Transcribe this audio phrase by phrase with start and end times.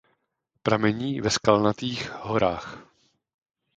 [0.63, 2.77] Pramení ve Skalnatých horách.